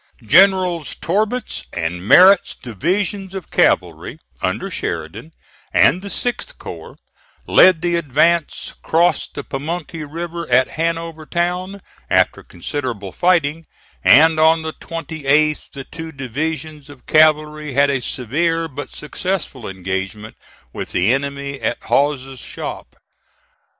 Generals 0.25 0.95
Torbert's 0.95 1.65
and 1.71 2.03
Merritt's 2.03 2.55
divisions 2.55 3.35
of 3.35 3.51
cavalry, 3.51 4.17
under 4.41 4.71
Sheridan, 4.71 5.31
and 5.71 6.01
the 6.01 6.07
6th 6.07 6.57
corps, 6.57 6.97
led 7.45 7.83
the 7.83 7.97
advance, 7.97 8.73
crossed 8.81 9.35
the 9.35 9.43
Pamunkey 9.43 10.03
River 10.03 10.49
at 10.49 10.69
Hanover 10.71 11.27
Town, 11.27 11.83
after 12.09 12.41
considerable 12.41 13.11
fighting, 13.11 13.67
and 14.03 14.39
on 14.39 14.63
the 14.63 14.73
28th 14.73 15.69
the 15.71 15.83
two 15.83 16.11
divisions 16.11 16.89
of 16.89 17.05
cavalry 17.05 17.73
had 17.73 17.91
a 17.91 18.01
severe, 18.01 18.67
but 18.67 18.89
successful 18.89 19.67
engagement 19.67 20.35
with 20.73 20.93
the 20.93 21.13
enemy 21.13 21.61
at 21.61 21.77
Hawes's 21.83 22.39
Shop. 22.39 22.95